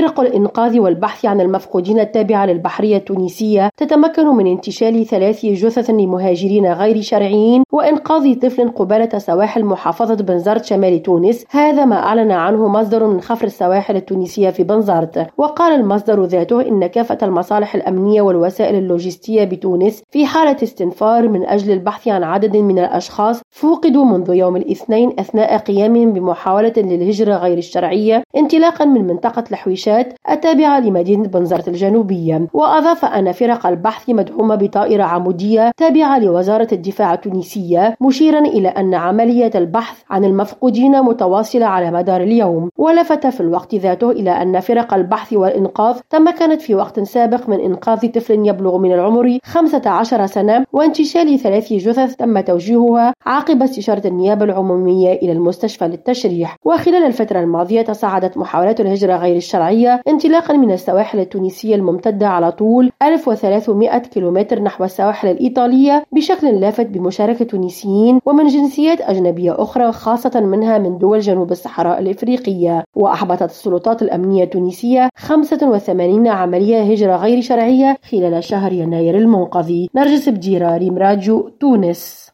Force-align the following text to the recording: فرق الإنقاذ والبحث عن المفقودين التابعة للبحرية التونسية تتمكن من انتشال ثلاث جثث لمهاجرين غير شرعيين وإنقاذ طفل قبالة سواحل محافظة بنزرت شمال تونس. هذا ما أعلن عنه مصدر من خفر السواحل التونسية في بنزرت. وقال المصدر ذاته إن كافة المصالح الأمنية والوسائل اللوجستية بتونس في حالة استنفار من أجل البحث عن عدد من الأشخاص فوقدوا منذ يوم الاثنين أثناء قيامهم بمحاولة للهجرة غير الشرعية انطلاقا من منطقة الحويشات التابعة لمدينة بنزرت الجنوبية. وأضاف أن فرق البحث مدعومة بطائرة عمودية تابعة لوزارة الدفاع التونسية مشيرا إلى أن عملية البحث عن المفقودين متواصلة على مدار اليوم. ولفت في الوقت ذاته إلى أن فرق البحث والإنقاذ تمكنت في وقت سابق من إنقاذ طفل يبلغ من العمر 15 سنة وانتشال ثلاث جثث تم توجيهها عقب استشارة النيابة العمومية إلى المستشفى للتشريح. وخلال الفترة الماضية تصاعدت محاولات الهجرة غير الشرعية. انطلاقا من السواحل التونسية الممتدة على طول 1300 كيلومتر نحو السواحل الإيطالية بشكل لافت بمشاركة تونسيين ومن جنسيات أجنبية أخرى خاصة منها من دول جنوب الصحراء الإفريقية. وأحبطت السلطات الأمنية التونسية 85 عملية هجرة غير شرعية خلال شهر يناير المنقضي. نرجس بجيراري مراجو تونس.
فرق 0.00 0.20
الإنقاذ 0.20 0.78
والبحث 0.78 1.24
عن 1.24 1.40
المفقودين 1.40 2.00
التابعة 2.00 2.46
للبحرية 2.46 2.96
التونسية 2.96 3.70
تتمكن 3.76 4.26
من 4.26 4.46
انتشال 4.46 5.06
ثلاث 5.06 5.46
جثث 5.46 5.90
لمهاجرين 5.90 6.72
غير 6.72 7.00
شرعيين 7.00 7.62
وإنقاذ 7.72 8.34
طفل 8.34 8.68
قبالة 8.68 9.18
سواحل 9.18 9.64
محافظة 9.64 10.14
بنزرت 10.14 10.64
شمال 10.64 11.02
تونس. 11.02 11.44
هذا 11.50 11.84
ما 11.84 11.96
أعلن 11.96 12.30
عنه 12.30 12.68
مصدر 12.68 13.06
من 13.06 13.20
خفر 13.20 13.46
السواحل 13.46 13.96
التونسية 13.96 14.50
في 14.50 14.62
بنزرت. 14.62 15.26
وقال 15.38 15.80
المصدر 15.80 16.24
ذاته 16.24 16.60
إن 16.60 16.86
كافة 16.86 17.18
المصالح 17.22 17.74
الأمنية 17.74 18.22
والوسائل 18.22 18.74
اللوجستية 18.74 19.44
بتونس 19.44 20.02
في 20.10 20.26
حالة 20.26 20.56
استنفار 20.62 21.28
من 21.28 21.44
أجل 21.44 21.72
البحث 21.72 22.08
عن 22.08 22.22
عدد 22.22 22.56
من 22.56 22.78
الأشخاص 22.78 23.40
فوقدوا 23.50 24.04
منذ 24.04 24.34
يوم 24.34 24.56
الاثنين 24.56 25.12
أثناء 25.18 25.56
قيامهم 25.56 26.12
بمحاولة 26.12 26.72
للهجرة 26.76 27.34
غير 27.34 27.58
الشرعية 27.58 28.22
انطلاقا 28.36 28.84
من 28.84 29.06
منطقة 29.06 29.44
الحويشات 29.88 30.12
التابعة 30.30 30.80
لمدينة 30.80 31.28
بنزرت 31.28 31.68
الجنوبية. 31.68 32.46
وأضاف 32.52 33.04
أن 33.04 33.32
فرق 33.32 33.66
البحث 33.66 34.10
مدعومة 34.10 34.54
بطائرة 34.54 35.02
عمودية 35.02 35.70
تابعة 35.76 36.18
لوزارة 36.18 36.68
الدفاع 36.72 37.14
التونسية 37.14 37.96
مشيرا 38.00 38.38
إلى 38.38 38.68
أن 38.68 38.94
عملية 38.94 39.50
البحث 39.54 40.02
عن 40.10 40.24
المفقودين 40.24 41.02
متواصلة 41.02 41.66
على 41.66 41.90
مدار 41.90 42.20
اليوم. 42.20 42.70
ولفت 42.76 43.26
في 43.26 43.40
الوقت 43.40 43.74
ذاته 43.74 44.10
إلى 44.10 44.30
أن 44.30 44.60
فرق 44.60 44.94
البحث 44.94 45.32
والإنقاذ 45.32 45.96
تمكنت 46.10 46.60
في 46.60 46.74
وقت 46.74 47.00
سابق 47.00 47.48
من 47.48 47.60
إنقاذ 47.60 48.08
طفل 48.08 48.48
يبلغ 48.48 48.78
من 48.78 48.92
العمر 48.92 49.38
15 49.44 50.26
سنة 50.26 50.64
وانتشال 50.72 51.38
ثلاث 51.38 51.72
جثث 51.72 52.16
تم 52.16 52.40
توجيهها 52.40 53.14
عقب 53.26 53.62
استشارة 53.62 54.06
النيابة 54.06 54.44
العمومية 54.44 55.12
إلى 55.12 55.32
المستشفى 55.32 55.84
للتشريح. 55.88 56.56
وخلال 56.64 57.04
الفترة 57.06 57.40
الماضية 57.40 57.82
تصاعدت 57.82 58.38
محاولات 58.38 58.80
الهجرة 58.80 59.16
غير 59.16 59.36
الشرعية. 59.36 59.77
انطلاقا 59.86 60.56
من 60.56 60.72
السواحل 60.72 61.20
التونسية 61.20 61.74
الممتدة 61.74 62.28
على 62.28 62.52
طول 62.52 62.92
1300 63.02 63.98
كيلومتر 63.98 64.62
نحو 64.62 64.84
السواحل 64.84 65.28
الإيطالية 65.28 66.04
بشكل 66.12 66.60
لافت 66.60 66.86
بمشاركة 66.86 67.44
تونسيين 67.44 68.20
ومن 68.26 68.46
جنسيات 68.46 69.00
أجنبية 69.00 69.62
أخرى 69.62 69.92
خاصة 69.92 70.40
منها 70.40 70.78
من 70.78 70.98
دول 70.98 71.20
جنوب 71.20 71.50
الصحراء 71.50 71.98
الإفريقية. 71.98 72.84
وأحبطت 72.96 73.42
السلطات 73.42 74.02
الأمنية 74.02 74.44
التونسية 74.44 75.08
85 75.16 76.28
عملية 76.28 76.82
هجرة 76.82 77.16
غير 77.16 77.40
شرعية 77.40 77.96
خلال 78.10 78.44
شهر 78.44 78.72
يناير 78.72 79.18
المنقضي. 79.18 79.90
نرجس 79.94 80.28
بجيراري 80.28 80.90
مراجو 80.90 81.48
تونس. 81.60 82.28